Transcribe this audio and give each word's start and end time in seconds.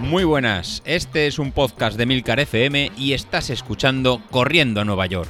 Muy 0.00 0.24
buenas, 0.24 0.82
este 0.86 1.26
es 1.26 1.38
un 1.38 1.52
podcast 1.52 1.98
de 1.98 2.06
Milcar 2.06 2.40
FM 2.40 2.92
y 2.96 3.12
estás 3.12 3.50
escuchando 3.50 4.22
Corriendo 4.30 4.80
a 4.80 4.84
Nueva 4.84 5.04
York. 5.06 5.28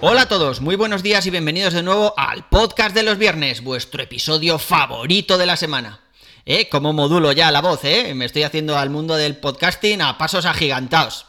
Hola 0.00 0.22
a 0.22 0.28
todos, 0.28 0.60
muy 0.60 0.76
buenos 0.76 1.02
días 1.02 1.26
y 1.26 1.30
bienvenidos 1.30 1.72
de 1.72 1.82
nuevo 1.82 2.14
al 2.16 2.46
podcast 2.48 2.94
de 2.94 3.02
los 3.02 3.18
viernes, 3.18 3.64
vuestro 3.64 4.02
episodio 4.02 4.58
favorito 4.58 5.38
de 5.38 5.46
la 5.46 5.56
semana. 5.56 6.00
¿Eh? 6.46 6.68
Como 6.68 6.92
modulo 6.92 7.32
ya 7.32 7.50
la 7.50 7.62
voz, 7.62 7.84
¿eh? 7.84 8.14
Me 8.14 8.26
estoy 8.26 8.42
haciendo 8.42 8.78
al 8.78 8.90
mundo 8.90 9.16
del 9.16 9.38
podcasting 9.38 10.02
a 10.02 10.18
pasos 10.18 10.44
agigantados. 10.44 11.26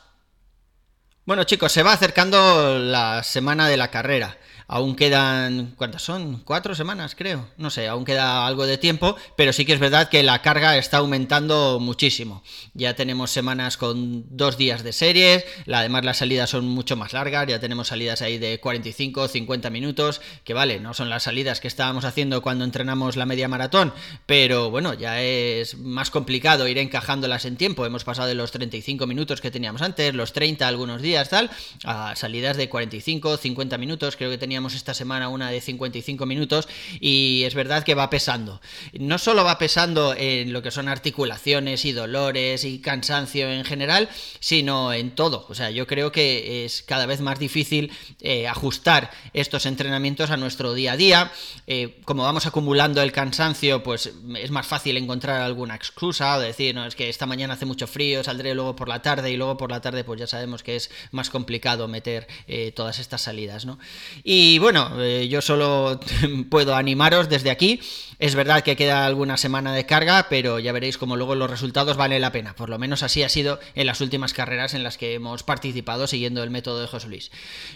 Bueno 1.25 1.43
chicos, 1.43 1.71
se 1.71 1.81
va 1.81 1.91
acercando 1.91 2.77
la 2.77 3.23
semana 3.23 3.67
de 3.67 3.77
la 3.77 3.89
carrera. 3.89 4.37
Aún 4.67 4.95
quedan, 4.95 5.75
¿cuántas 5.77 6.01
son? 6.01 6.41
¿Cuatro 6.43 6.73
semanas, 6.73 7.13
creo? 7.15 7.47
No 7.57 7.69
sé, 7.69 7.87
aún 7.87 8.03
queda 8.03 8.47
algo 8.47 8.65
de 8.65 8.79
tiempo, 8.79 9.15
pero 9.37 9.53
sí 9.53 9.63
que 9.63 9.73
es 9.73 9.79
verdad 9.79 10.09
que 10.09 10.23
la 10.23 10.41
carga 10.41 10.75
está 10.77 10.97
aumentando 10.97 11.79
muchísimo. 11.79 12.41
Ya 12.73 12.95
tenemos 12.95 13.29
semanas 13.29 13.77
con 13.77 14.25
dos 14.35 14.57
días 14.57 14.83
de 14.83 14.91
series, 14.91 15.45
además 15.71 16.03
las 16.03 16.17
salidas 16.17 16.49
son 16.49 16.67
mucho 16.67 16.95
más 16.95 17.13
largas, 17.13 17.45
ya 17.47 17.59
tenemos 17.59 17.89
salidas 17.89 18.23
ahí 18.23 18.39
de 18.39 18.59
45, 18.59 19.27
50 19.27 19.69
minutos, 19.69 20.19
que 20.43 20.55
vale, 20.55 20.79
no 20.79 20.95
son 20.95 21.11
las 21.11 21.23
salidas 21.23 21.59
que 21.59 21.67
estábamos 21.67 22.03
haciendo 22.03 22.41
cuando 22.41 22.65
entrenamos 22.65 23.17
la 23.17 23.27
media 23.27 23.47
maratón, 23.47 23.93
pero 24.25 24.71
bueno, 24.71 24.95
ya 24.95 25.21
es 25.21 25.77
más 25.77 26.09
complicado 26.09 26.67
ir 26.67 26.79
encajándolas 26.79 27.45
en 27.45 27.55
tiempo. 27.55 27.85
Hemos 27.85 28.03
pasado 28.03 28.27
de 28.27 28.35
los 28.35 28.51
35 28.51 29.05
minutos 29.05 29.41
que 29.41 29.51
teníamos 29.51 29.83
antes, 29.83 30.15
los 30.15 30.33
30 30.33 30.67
algunos 30.67 31.03
días, 31.03 31.29
tal, 31.29 31.51
a 31.83 32.15
salidas 32.15 32.57
de 32.57 32.67
45, 32.67 33.37
50 33.37 33.77
minutos, 33.77 34.15
creo 34.15 34.31
que 34.31 34.39
teníamos 34.39 34.54
esta 34.55 34.93
semana 34.93 35.27
una 35.27 35.51
de 35.51 35.59
55 35.59 36.25
minutos 36.25 36.67
y 36.99 37.43
es 37.45 37.53
verdad 37.53 37.83
que 37.83 37.93
va 37.93 38.09
pesando. 38.09 38.61
No 38.93 39.17
solo 39.17 39.43
va 39.43 39.57
pesando 39.57 40.15
en 40.17 40.53
lo 40.53 40.61
que 40.61 40.71
son 40.71 40.87
articulaciones 40.87 41.83
y 41.83 41.91
dolores 41.91 42.63
y 42.63 42.79
cansancio 42.79 43.51
en 43.51 43.65
general, 43.65 44.09
sino 44.39 44.93
en 44.93 45.11
todo. 45.11 45.45
O 45.49 45.55
sea, 45.55 45.71
yo 45.71 45.87
creo 45.87 46.11
que 46.11 46.65
es 46.65 46.83
cada 46.83 47.05
vez 47.05 47.19
más 47.19 47.37
difícil 47.37 47.91
eh, 48.21 48.47
ajustar 48.47 49.11
estos 49.33 49.65
entrenamientos 49.65 50.31
a 50.31 50.37
nuestro 50.37 50.73
día 50.73 50.93
a 50.93 50.97
día. 50.97 51.31
Eh, 51.67 51.99
como 52.05 52.23
vamos 52.23 52.45
acumulando 52.45 53.01
el 53.01 53.11
cansancio, 53.11 53.83
pues 53.83 54.11
es 54.37 54.51
más 54.51 54.65
fácil 54.65 54.95
encontrar 54.97 55.41
alguna 55.41 55.75
excusa 55.75 56.37
o 56.37 56.39
decir, 56.39 56.73
no, 56.73 56.85
es 56.85 56.95
que 56.95 57.09
esta 57.09 57.25
mañana 57.25 57.55
hace 57.55 57.65
mucho 57.65 57.87
frío, 57.87 58.23
saldré 58.23 58.55
luego 58.55 58.75
por 58.75 58.87
la 58.87 59.01
tarde 59.01 59.31
y 59.31 59.37
luego 59.37 59.57
por 59.57 59.71
la 59.71 59.81
tarde 59.81 60.03
pues 60.03 60.19
ya 60.19 60.27
sabemos 60.27 60.63
que 60.63 60.77
es 60.77 60.89
más 61.11 61.29
complicado 61.29 61.87
meter 61.87 62.27
eh, 62.47 62.71
todas 62.71 62.99
estas 62.99 63.21
salidas, 63.21 63.65
¿no? 63.65 63.79
Y 64.23 64.44
y 64.47 64.59
bueno, 64.59 64.91
eh, 65.01 65.27
yo 65.27 65.41
solo 65.41 65.99
puedo 66.49 66.75
animaros 66.75 67.29
desde 67.29 67.49
aquí. 67.49 67.79
Es 68.19 68.35
verdad 68.35 68.61
que 68.61 68.75
queda 68.75 69.07
alguna 69.07 69.37
semana 69.37 69.73
de 69.73 69.87
carga, 69.87 70.27
pero 70.29 70.59
ya 70.59 70.71
veréis 70.71 70.99
como 70.99 71.17
luego 71.17 71.33
los 71.33 71.49
resultados 71.49 71.97
valen 71.97 72.21
la 72.21 72.31
pena. 72.31 72.55
Por 72.55 72.69
lo 72.69 72.77
menos 72.77 73.01
así 73.01 73.23
ha 73.23 73.29
sido 73.29 73.59
en 73.73 73.87
las 73.87 74.01
últimas 74.01 74.33
carreras 74.33 74.75
en 74.75 74.83
las 74.83 74.97
que 74.99 75.15
hemos 75.15 75.41
participado 75.41 76.05
siguiendo 76.05 76.43
el 76.43 76.51
método 76.51 76.79
de 76.79 76.87
José 76.87 77.07
Luis. 77.07 77.31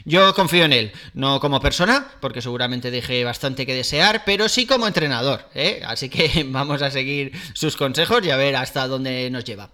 Yo 0.06 0.36
confío 0.36 0.66
en 0.66 0.74
él, 0.74 0.92
no 1.16 1.40
como 1.40 1.60
persona, 1.60 2.08
porque 2.22 2.42
seguramente 2.42 2.92
deje 2.92 3.24
bastante 3.24 3.66
que 3.66 3.74
desear, 3.74 4.24
pero 4.24 4.48
sí 4.48 4.68
como 4.68 4.86
entrenador. 4.86 5.50
¿eh? 5.56 5.82
Así 5.88 6.08
que 6.08 6.44
vamos 6.48 6.84
a 6.84 6.92
seguir 6.92 7.32
sus 7.54 7.76
consejos 7.76 8.24
y 8.24 8.30
a 8.30 8.38
ver 8.38 8.56
hasta 8.56 8.88
dónde 8.88 9.28
nos 9.32 9.44
lleva. 9.44 9.72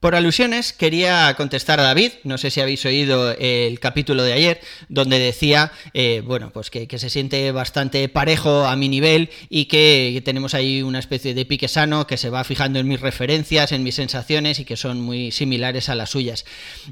Por 0.00 0.14
alusiones, 0.14 0.72
quería 0.72 1.34
contestar 1.36 1.78
a 1.78 1.82
David, 1.82 2.12
no 2.24 2.38
sé 2.38 2.50
si 2.50 2.62
habéis 2.62 2.86
oído 2.86 3.32
el 3.32 3.78
capítulo 3.80 4.22
de 4.22 4.32
ayer, 4.32 4.62
donde 4.88 5.18
decía, 5.18 5.72
eh, 5.92 6.22
bueno, 6.24 6.48
pues 6.54 6.70
que, 6.70 6.88
se 6.98 7.10
siente 7.10 7.52
bastante 7.52 8.08
parejo 8.08 8.64
a 8.64 8.76
mi 8.76 8.88
nivel 8.88 9.28
y 9.50 9.66
que 9.66 10.22
tenemos 10.24 10.54
ahí 10.54 10.80
una 10.82 11.00
especie 11.00 11.34
de 11.34 11.44
pique 11.44 11.68
sano 11.68 12.06
que 12.06 12.16
se 12.16 12.30
va 12.30 12.44
fijando 12.44 12.78
en 12.78 12.88
mis 12.88 12.98
referencias, 12.98 13.72
en 13.72 13.82
mis 13.82 13.94
sensaciones 13.94 14.58
y 14.58 14.64
que 14.64 14.78
son 14.78 15.02
muy 15.02 15.32
similares 15.32 15.90
a 15.90 15.94
las 15.94 16.08
suyas. 16.08 16.46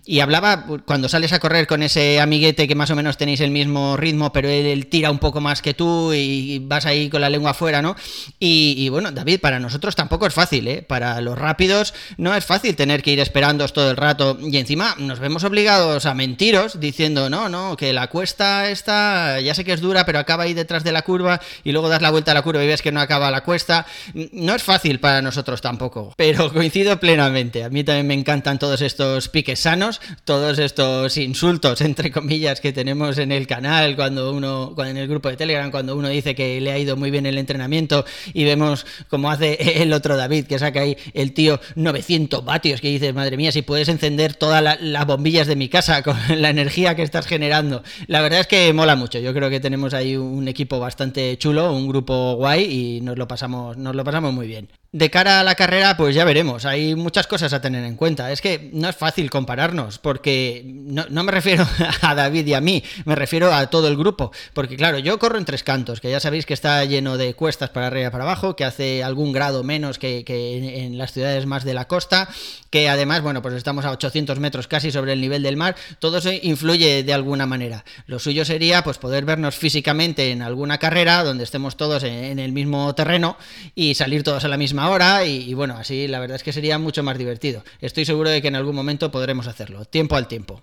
Y 0.05 0.21
hablaba, 0.21 0.67
cuando 0.85 1.09
sales 1.09 1.33
a 1.33 1.39
correr 1.39 1.67
con 1.67 1.83
ese 1.83 2.21
amiguete 2.21 2.69
que 2.69 2.75
más 2.75 2.91
o 2.91 2.95
menos 2.95 3.17
tenéis 3.17 3.41
el 3.41 3.51
mismo 3.51 3.97
ritmo, 3.97 4.35
pero 4.35 4.51
él, 4.51 4.87
tira 4.89 5.11
un 5.11 5.19
poco 5.19 5.41
más 5.41 5.63
que 5.63 5.73
tú 5.73 6.13
y 6.13 6.59
vas 6.59 6.85
ahí 6.85 7.09
con 7.09 7.23
la 7.23 7.31
lengua 7.31 7.53
afuera, 7.53 7.81
¿no? 7.81 7.97
Y, 8.39 8.75
y 8.77 8.91
bueno, 8.91 9.13
David, 9.13 9.41
para 9.41 9.59
nosotros 9.59 9.97
tampoco 9.97 10.27
es 10.27 10.35
fácil, 10.35 10.69
¿eh? 10.69 10.83
Para 10.83 11.23
los 11.23 11.39
rápidos 11.39 11.95
no 12.19 12.35
es 12.35 12.45
fácil 12.45 12.77
tener 12.77 12.98
que 13.03 13.13
ir 13.13 13.21
esperando 13.21 13.67
todo 13.69 13.91
el 13.91 13.97
rato 13.97 14.39
y 14.41 14.57
encima 14.57 14.95
nos 14.99 15.19
vemos 15.19 15.45
obligados 15.45 16.07
a 16.07 16.15
mentiros 16.15 16.81
diciendo, 16.81 17.29
no, 17.29 17.49
no, 17.49 17.77
que 17.77 17.93
la 17.93 18.09
cuesta 18.09 18.71
esta, 18.71 19.41
ya 19.41 19.55
sé 19.55 19.65
que 19.65 19.73
es 19.73 19.81
dura, 19.81 20.07
pero 20.07 20.19
acaba 20.19 20.45
ahí 20.45 20.55
detrás 20.55 20.85
de 20.85 20.93
la 20.93 21.03
curva 21.03 21.41
y 21.65 21.73
luego 21.73 21.89
das 21.89 22.03
la 22.03 22.11
vuelta 22.11 22.31
a 22.31 22.35
la 22.35 22.43
curva 22.43 22.63
y 22.63 22.67
ves 22.67 22.83
que 22.83 22.93
no 22.93 23.01
acaba 23.01 23.31
la 23.31 23.43
cuesta. 23.43 23.87
No 24.33 24.55
es 24.55 24.63
fácil 24.63 25.01
para 25.01 25.23
nosotros 25.23 25.61
tampoco, 25.61 26.15
pero 26.17 26.53
coincido 26.53 26.99
plenamente. 27.01 27.65
A 27.65 27.71
mí 27.71 27.85
también 27.85 28.07
me 28.07 28.15
encantan 28.15 28.59
todos 28.59 28.81
estos 28.81 29.29
piques 29.29 29.61
sanos, 29.61 30.01
todos 30.25 30.59
estos 30.59 31.17
insultos, 31.17 31.81
entre 31.81 32.11
comillas, 32.11 32.61
que 32.61 32.73
tenemos 32.73 33.19
en 33.19 33.33
el 33.33 33.47
canal, 33.47 33.97
cuando 33.97 34.33
uno, 34.33 34.75
en 34.79 34.97
el 34.97 35.09
grupo 35.09 35.29
de 35.29 35.37
Telegram, 35.37 35.71
cuando 35.71 35.97
uno 35.97 36.09
dice 36.09 36.35
que 36.35 36.61
le 36.61 36.73
ha 36.73 36.79
ido 36.79 36.97
muy 36.97 37.11
bien 37.11 37.27
el 37.27 37.39
entrenamiento 37.39 38.05
y 38.33 38.45
vemos 38.45 38.87
como 39.09 39.31
hace 39.31 39.83
el 39.83 39.93
otro 39.93 40.17
David, 40.17 40.47
que 40.47 40.59
saca 40.59 40.81
ahí 40.81 40.97
el 41.15 41.33
tío 41.33 41.61
900 41.75 42.45
vatios, 42.45 42.81
dices, 42.91 43.15
madre 43.15 43.37
mía, 43.37 43.53
si 43.53 43.63
puedes 43.63 43.89
encender 43.89 44.35
todas 44.35 44.81
las 44.81 45.07
bombillas 45.07 45.47
de 45.47 45.57
mi 45.57 45.69
casa 45.69 46.03
con 46.05 46.17
la 46.37 46.51
energía 46.51 46.95
que 46.95 47.03
estás 47.03 47.27
generando. 47.27 47.83
La 48.07 48.21
verdad 48.21 48.41
es 48.41 48.47
que 48.47 48.73
mola 48.73 48.97
mucho. 48.97 49.19
Yo 49.19 49.35
creo 49.35 49.51
que 49.51 49.61
tenemos 49.61 49.95
ahí 49.95 50.17
un 50.17 50.49
equipo 50.49 50.79
bastante 50.79 51.37
chulo, 51.39 51.73
un 51.73 51.89
grupo 51.89 52.35
guay 52.37 52.65
y 52.65 53.01
nos 53.01 53.19
lo 53.19 53.29
pasamos, 53.29 53.77
nos 53.77 53.95
lo 53.95 54.05
pasamos 54.05 54.33
muy 54.33 54.47
bien. 54.47 54.69
De 54.91 55.11
cara 55.11 55.41
a 55.41 55.45
la 55.45 55.55
carrera, 55.55 55.99
pues 55.99 56.15
ya 56.15 56.25
veremos. 56.25 56.65
Hay 56.65 56.95
muchas 56.95 57.27
cosas 57.27 57.53
a 57.53 57.61
tener 57.61 57.85
en 57.85 57.95
cuenta. 57.95 58.33
Es 58.33 58.41
que 58.41 58.71
no 58.73 58.89
es 58.89 58.97
fácil 58.97 59.29
compararnos, 59.29 59.99
porque 59.99 60.63
no, 60.65 61.05
me 61.25 61.31
refiero 61.31 61.69
a 62.01 62.15
David 62.15 62.47
y 62.47 62.55
a 62.55 62.63
mí, 62.63 62.83
me 63.05 63.15
refiero 63.15 63.53
a 63.53 63.67
todo 63.67 63.89
el 63.89 63.99
grupo. 63.99 64.33
Porque 64.55 64.79
claro, 64.79 64.99
yo 64.99 65.19
corro 65.19 65.37
en 65.37 65.45
tres 65.45 65.63
cantos, 65.63 66.01
que 66.01 66.11
ya 66.11 66.21
sabéis 66.21 66.47
que 66.47 66.55
está 66.55 66.83
lleno 66.87 67.19
de 67.19 67.35
cuestas 67.35 67.69
para 67.69 67.89
arriba 67.89 68.09
y 68.09 68.11
para 68.11 68.25
abajo, 68.25 68.57
que 68.57 68.65
hace 68.65 69.05
algún 69.05 69.33
grado 69.33 69.63
menos 69.63 69.99
que, 69.99 70.25
en 70.27 70.97
las 70.97 71.13
ciudades 71.13 71.45
más 71.45 71.65
de 71.65 71.75
la 71.75 71.87
costa, 71.87 72.31
que 72.71 72.89
además, 72.89 73.21
bueno, 73.21 73.43
pues 73.43 73.53
estamos 73.57 73.85
a 73.85 73.91
800 73.91 74.41
metros 74.41 74.69
casi 74.69 74.91
sobre 74.91 75.13
el 75.13 75.21
nivel 75.21 75.43
del 75.43 75.59
mar. 75.59 75.77
Todo 75.99 76.17
eso 76.17 76.31
influye 76.33 77.03
de 77.03 77.13
alguna 77.13 77.45
manera. 77.45 77.85
Lo 78.07 78.19
suyo 78.19 78.47
sería 78.47 78.83
pues 78.83 78.97
poder 78.97 79.27
vernos 79.27 79.55
físicamente 79.55 80.31
en 80.31 80.41
alguna 80.41 80.79
carrera 80.79 81.25
donde 81.25 81.45
estemos 81.45 81.77
todos 81.77 82.05
en 82.05 82.39
el 82.39 82.53
mismo 82.53 82.95
terreno 82.95 83.37
y 83.75 83.95
salir 83.95 84.23
todos 84.23 84.45
a 84.45 84.49
la 84.49 84.57
misma 84.57 84.78
hora 84.87 85.25
y, 85.25 85.53
bueno, 85.55 85.77
así 85.77 86.09
la 86.09 86.21
verdad 86.21 86.37
es 86.37 86.43
que 86.43 86.53
sería 86.53 86.79
mucho 86.79 87.03
más 87.03 87.19
divertido. 87.19 87.65
Estoy 87.81 88.05
seguro 88.05 88.31
de 88.31 88.43
que 88.43 88.49
en 88.49 88.57
algún 88.57 88.77
momento 88.77 89.11
podremos 89.11 89.47
hacerlo, 89.47 89.85
tiempo 89.85 90.17
al 90.17 90.29
tiempo. 90.29 90.63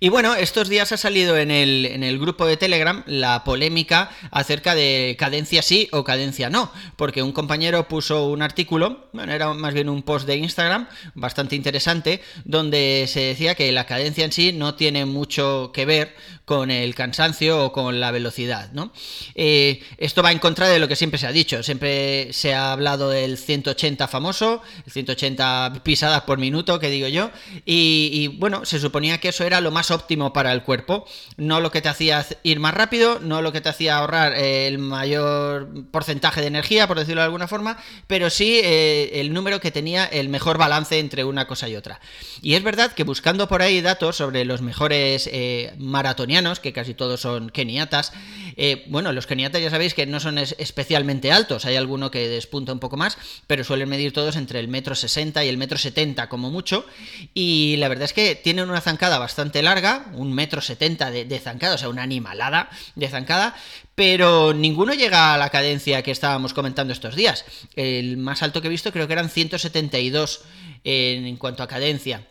Y 0.00 0.10
bueno, 0.10 0.34
estos 0.34 0.68
días 0.68 0.92
ha 0.92 0.96
salido 0.96 1.36
en 1.36 1.50
el, 1.50 1.86
en 1.86 2.02
el, 2.04 2.18
grupo 2.18 2.46
de 2.46 2.56
Telegram 2.56 3.02
la 3.06 3.42
polémica 3.42 4.10
acerca 4.30 4.74
de 4.74 5.16
cadencia 5.18 5.62
sí 5.62 5.88
o 5.92 6.04
cadencia 6.04 6.50
no, 6.50 6.72
porque 6.96 7.22
un 7.22 7.32
compañero 7.32 7.88
puso 7.88 8.28
un 8.28 8.42
artículo, 8.42 9.08
bueno, 9.12 9.32
era 9.32 9.52
más 9.54 9.74
bien 9.74 9.88
un 9.88 10.02
post 10.02 10.26
de 10.26 10.36
Instagram, 10.36 10.88
bastante 11.14 11.56
interesante, 11.56 12.22
donde 12.44 13.06
se 13.08 13.20
decía 13.20 13.54
que 13.54 13.72
la 13.72 13.86
cadencia 13.86 14.24
en 14.24 14.32
sí 14.32 14.52
no 14.52 14.74
tiene 14.74 15.04
mucho 15.04 15.72
que 15.74 15.84
ver 15.84 16.14
con 16.44 16.70
el 16.70 16.94
cansancio 16.94 17.62
o 17.62 17.72
con 17.72 18.00
la 18.00 18.10
velocidad, 18.10 18.72
¿no? 18.72 18.90
Eh, 19.34 19.82
esto 19.98 20.22
va 20.22 20.32
en 20.32 20.38
contra 20.38 20.66
de 20.66 20.78
lo 20.78 20.88
que 20.88 20.96
siempre 20.96 21.18
se 21.18 21.26
ha 21.26 21.32
dicho, 21.32 21.62
siempre 21.62 22.32
se 22.32 22.54
ha 22.54 22.72
hablado 22.72 23.10
del 23.10 23.36
180 23.36 24.08
famoso, 24.08 24.62
el 24.86 24.92
180 24.92 25.82
pisadas 25.82 26.22
por 26.22 26.38
minuto, 26.38 26.80
que 26.80 26.88
digo 26.88 27.06
yo, 27.08 27.30
y, 27.66 28.10
y 28.12 28.28
bueno, 28.28 28.64
se 28.64 28.80
suponía 28.80 29.18
que 29.18 29.28
eso 29.28 29.44
era 29.44 29.60
lo 29.60 29.67
más 29.70 29.90
óptimo 29.90 30.32
para 30.32 30.52
el 30.52 30.62
cuerpo, 30.62 31.06
no 31.36 31.60
lo 31.60 31.70
que 31.70 31.80
te 31.80 31.88
hacía 31.88 32.24
ir 32.42 32.60
más 32.60 32.74
rápido, 32.74 33.18
no 33.20 33.42
lo 33.42 33.52
que 33.52 33.60
te 33.60 33.68
hacía 33.68 33.98
ahorrar 33.98 34.34
el 34.34 34.78
mayor 34.78 35.68
porcentaje 35.90 36.40
de 36.40 36.46
energía, 36.46 36.86
por 36.86 36.98
decirlo 36.98 37.20
de 37.20 37.26
alguna 37.26 37.48
forma, 37.48 37.78
pero 38.06 38.30
sí 38.30 38.60
eh, 38.62 39.20
el 39.20 39.32
número 39.32 39.60
que 39.60 39.70
tenía 39.70 40.04
el 40.04 40.28
mejor 40.28 40.58
balance 40.58 40.98
entre 40.98 41.24
una 41.24 41.46
cosa 41.46 41.68
y 41.68 41.76
otra. 41.76 42.00
Y 42.42 42.54
es 42.54 42.62
verdad 42.62 42.92
que 42.92 43.04
buscando 43.04 43.48
por 43.48 43.62
ahí 43.62 43.80
datos 43.80 44.16
sobre 44.16 44.44
los 44.44 44.62
mejores 44.62 45.28
eh, 45.32 45.72
maratonianos, 45.78 46.60
que 46.60 46.72
casi 46.72 46.94
todos 46.94 47.20
son 47.20 47.50
keniatas. 47.50 48.12
Eh, 48.56 48.84
bueno, 48.88 49.12
los 49.12 49.26
keniatas 49.26 49.62
ya 49.62 49.70
sabéis 49.70 49.94
que 49.94 50.06
no 50.06 50.20
son 50.20 50.38
especialmente 50.38 51.32
altos, 51.32 51.64
hay 51.64 51.76
alguno 51.76 52.10
que 52.10 52.28
despunta 52.28 52.72
un 52.72 52.80
poco 52.80 52.96
más, 52.96 53.18
pero 53.46 53.64
suelen 53.64 53.88
medir 53.88 54.12
todos 54.12 54.36
entre 54.36 54.60
el 54.60 54.68
metro 54.68 54.94
60 54.94 55.44
y 55.44 55.48
el 55.48 55.58
metro 55.58 55.78
70 55.78 56.28
como 56.28 56.50
mucho. 56.50 56.86
Y 57.34 57.76
la 57.78 57.88
verdad 57.88 58.04
es 58.04 58.12
que 58.12 58.34
tienen 58.34 58.68
una 58.68 58.80
zancada 58.80 59.18
bastante 59.18 59.57
larga, 59.62 60.06
un 60.14 60.32
metro 60.32 60.60
70 60.60 61.10
de, 61.10 61.24
de 61.24 61.38
zancada, 61.38 61.74
o 61.74 61.78
sea, 61.78 61.88
una 61.88 62.02
animalada 62.02 62.70
de 62.94 63.08
zancada, 63.08 63.54
pero 63.94 64.54
ninguno 64.54 64.94
llega 64.94 65.34
a 65.34 65.38
la 65.38 65.50
cadencia 65.50 66.02
que 66.02 66.10
estábamos 66.10 66.54
comentando 66.54 66.92
estos 66.92 67.16
días. 67.16 67.44
El 67.74 68.16
más 68.16 68.42
alto 68.42 68.60
que 68.60 68.68
he 68.68 68.70
visto 68.70 68.92
creo 68.92 69.06
que 69.06 69.12
eran 69.12 69.28
172 69.28 70.42
en 70.84 71.36
cuanto 71.36 71.62
a 71.62 71.68
cadencia. 71.68 72.22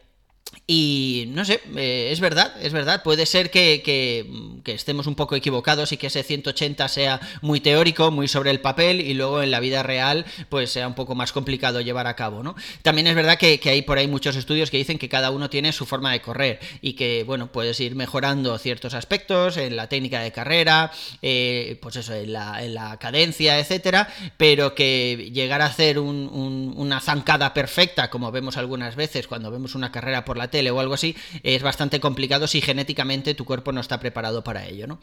Y 0.70 1.26
no 1.30 1.46
sé, 1.46 1.62
eh, 1.78 2.10
es 2.12 2.20
verdad, 2.20 2.54
es 2.62 2.74
verdad. 2.74 3.02
Puede 3.02 3.26
ser 3.26 3.50
que, 3.50 3.82
que, 3.84 4.74
estemos 4.74 5.08
un 5.08 5.16
poco 5.16 5.36
equivocados 5.36 5.94
y 5.94 5.98
que 5.98 6.08
ese 6.08 6.24
180 6.24 6.88
sea 6.90 7.22
muy 7.42 7.62
teórico, 7.62 8.12
muy 8.12 8.28
sobre 8.28 8.52
el 8.52 8.60
papel 8.60 9.00
y 9.00 9.14
luego 9.14 9.42
en 9.42 9.50
la 9.50 9.62
vida 9.62 9.82
real 9.82 10.26
pues 10.50 10.70
sea 10.72 10.88
un 10.88 10.94
poco 10.94 11.16
más 11.16 11.32
complicado 11.32 11.80
llevar 11.80 12.06
a 12.06 12.18
cabo, 12.18 12.44
¿no? 12.44 12.56
También 12.82 13.08
es 13.08 13.16
verdad 13.16 13.38
que, 13.38 13.60
hay 13.64 13.82
por 13.82 13.98
ahí 13.98 14.08
muchos 14.08 14.36
estudios 14.36 14.70
que 14.70 14.78
dicen 14.78 14.98
que 14.98 15.08
cada 15.08 15.32
uno 15.32 15.50
tiene 15.50 15.72
su 15.72 15.86
forma 15.86 16.12
de 16.12 16.22
correr 16.22 16.60
y 16.82 16.94
que, 16.94 17.24
bueno, 17.24 17.52
puedes 17.52 17.80
ir 17.80 17.96
mejorando 17.96 18.58
ciertos 18.58 18.94
aspectos 18.94 19.58
en 19.58 19.76
la 19.76 19.88
técnica 19.88 20.20
de 20.22 20.32
carrera, 20.32 20.92
eh, 21.22 21.80
pues 21.82 21.96
eso, 21.96 22.14
en 22.14 22.34
la, 22.34 22.64
en 22.64 22.74
la, 22.74 22.98
cadencia, 22.98 23.60
etcétera, 23.60 24.10
pero 24.38 24.76
que 24.76 25.30
llegar 25.34 25.62
a 25.62 25.68
hacer 25.68 26.00
una 26.00 27.00
zancada 27.00 27.54
perfecta, 27.54 28.10
como 28.10 28.32
vemos 28.32 28.58
algunas 28.58 28.96
veces 28.96 29.28
cuando 29.28 29.52
vemos 29.52 29.76
una 29.76 29.92
carrera 29.92 30.26
por 30.26 30.37
la 30.38 30.50
o 30.74 30.80
algo 30.80 30.94
así, 30.94 31.16
es 31.44 31.62
bastante 31.62 32.00
complicado 32.00 32.48
si 32.48 32.62
genéticamente 32.62 33.34
tu 33.34 33.46
cuerpo 33.46 33.72
no 33.72 33.82
está 33.82 34.00
preparado 34.00 34.44
para 34.44 34.68
ello, 34.68 34.88
¿no? 34.88 35.00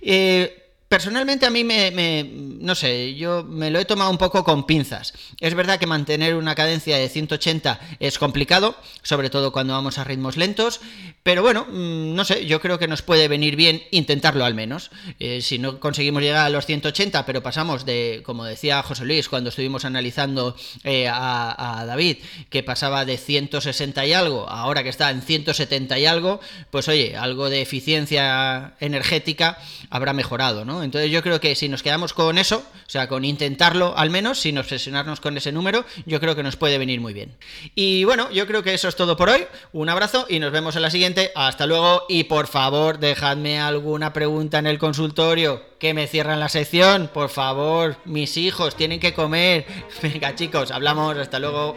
Eh, 0.00 0.65
Personalmente 0.88 1.46
a 1.46 1.50
mí 1.50 1.64
me, 1.64 2.30
no 2.60 2.76
sé, 2.76 3.16
yo 3.16 3.42
me 3.42 3.70
lo 3.70 3.80
he 3.80 3.84
tomado 3.84 4.08
un 4.08 4.18
poco 4.18 4.44
con 4.44 4.66
pinzas. 4.66 5.14
Es 5.40 5.54
verdad 5.54 5.80
que 5.80 5.86
mantener 5.86 6.36
una 6.36 6.54
cadencia 6.54 6.96
de 6.96 7.08
180 7.08 7.80
es 7.98 8.20
complicado, 8.20 8.76
sobre 9.02 9.28
todo 9.28 9.50
cuando 9.50 9.72
vamos 9.72 9.98
a 9.98 10.04
ritmos 10.04 10.36
lentos, 10.36 10.80
pero 11.24 11.42
bueno, 11.42 11.66
mm, 11.68 12.14
no 12.14 12.24
sé, 12.24 12.46
yo 12.46 12.60
creo 12.60 12.78
que 12.78 12.86
nos 12.86 13.02
puede 13.02 13.26
venir 13.26 13.56
bien 13.56 13.82
intentarlo 13.90 14.44
al 14.44 14.54
menos. 14.54 14.92
Eh, 15.18 15.42
si 15.42 15.58
no 15.58 15.80
conseguimos 15.80 16.22
llegar 16.22 16.46
a 16.46 16.50
los 16.50 16.66
180, 16.66 17.26
pero 17.26 17.42
pasamos 17.42 17.84
de, 17.84 18.22
como 18.24 18.44
decía 18.44 18.80
José 18.84 19.04
Luis 19.04 19.28
cuando 19.28 19.50
estuvimos 19.50 19.84
analizando 19.84 20.54
eh, 20.84 21.08
a, 21.08 21.80
a, 21.80 21.84
David, 21.84 22.18
que 22.48 22.62
pasaba 22.62 23.04
de 23.04 23.16
160 23.16 24.06
y 24.06 24.12
algo, 24.12 24.48
ahora 24.48 24.84
que 24.84 24.88
está 24.88 25.10
en 25.10 25.20
170 25.20 25.98
y 25.98 26.06
algo, 26.06 26.38
pues 26.70 26.86
oye, 26.86 27.16
algo 27.16 27.50
de 27.50 27.60
eficiencia 27.60 28.74
energética 28.78 29.58
habrá 29.90 30.12
mejorado, 30.12 30.64
Entonces 30.82 31.10
yo 31.10 31.22
creo 31.22 31.40
que 31.40 31.54
si 31.54 31.68
nos 31.68 31.82
quedamos 31.82 32.12
con 32.12 32.38
eso, 32.38 32.58
o 32.58 32.90
sea, 32.90 33.08
con 33.08 33.24
intentarlo 33.24 33.96
al 33.96 34.10
menos, 34.10 34.40
sin 34.40 34.58
obsesionarnos 34.58 35.20
con 35.20 35.36
ese 35.36 35.52
número, 35.52 35.84
yo 36.04 36.20
creo 36.20 36.36
que 36.36 36.42
nos 36.42 36.56
puede 36.56 36.78
venir 36.78 37.00
muy 37.00 37.12
bien. 37.12 37.36
Y 37.74 38.04
bueno, 38.04 38.30
yo 38.30 38.46
creo 38.46 38.62
que 38.62 38.74
eso 38.74 38.88
es 38.88 38.96
todo 38.96 39.16
por 39.16 39.28
hoy. 39.28 39.46
Un 39.72 39.88
abrazo 39.88 40.26
y 40.28 40.38
nos 40.38 40.52
vemos 40.52 40.76
en 40.76 40.82
la 40.82 40.90
siguiente. 40.90 41.32
Hasta 41.34 41.66
luego 41.66 42.04
y 42.08 42.24
por 42.24 42.46
favor, 42.46 42.98
dejadme 42.98 43.60
alguna 43.60 44.12
pregunta 44.12 44.58
en 44.58 44.66
el 44.66 44.78
consultorio. 44.78 45.76
Que 45.78 45.92
me 45.92 46.06
cierran 46.06 46.40
la 46.40 46.48
sección, 46.48 47.10
por 47.12 47.28
favor. 47.28 47.96
Mis 48.04 48.36
hijos 48.36 48.76
tienen 48.76 49.00
que 49.00 49.12
comer. 49.14 49.66
Venga 50.02 50.34
chicos, 50.34 50.70
hablamos. 50.70 51.16
Hasta 51.18 51.38
luego. 51.38 51.76